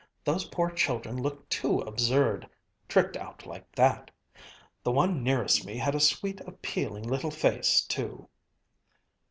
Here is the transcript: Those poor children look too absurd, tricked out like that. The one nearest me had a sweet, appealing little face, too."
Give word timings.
Those 0.23 0.45
poor 0.47 0.71
children 0.71 1.15
look 1.21 1.47
too 1.47 1.81
absurd, 1.81 2.49
tricked 2.87 3.15
out 3.15 3.45
like 3.45 3.71
that. 3.75 4.09
The 4.81 4.91
one 4.91 5.21
nearest 5.23 5.63
me 5.63 5.77
had 5.77 5.93
a 5.93 5.99
sweet, 5.99 6.41
appealing 6.41 7.03
little 7.03 7.29
face, 7.29 7.83
too." 7.85 8.27